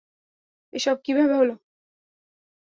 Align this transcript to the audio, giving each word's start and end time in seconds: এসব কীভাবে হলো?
এসব 0.73 0.97
কীভাবে 1.05 1.33
হলো? 1.35 1.53